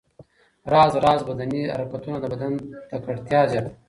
راز 0.71 0.93
راز 1.05 1.19
بدني 1.29 1.61
حرکتونه 1.75 2.17
د 2.21 2.25
بدن 2.33 2.53
تکړتیا 2.89 3.41
زیاتوي. 3.51 3.71